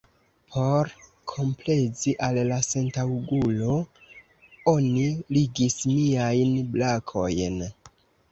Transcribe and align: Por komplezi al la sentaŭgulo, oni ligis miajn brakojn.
Por 0.53 0.87
komplezi 1.31 2.13
al 2.27 2.37
la 2.51 2.57
sentaŭgulo, 2.67 3.77
oni 4.73 5.05
ligis 5.37 5.77
miajn 5.93 6.57
brakojn. 6.77 7.63